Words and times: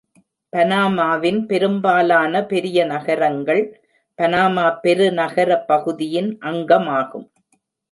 பனாமாவின் 0.53 1.45
பெரும்பாலான 1.45 2.45
பெரிய 2.45 2.85
நகரங்கள் 2.85 3.61
பனாமா 4.19 4.65
பெருநகர 4.83 5.59
பகுதியின் 5.65 6.37
அங்கமாகும். 6.41 7.27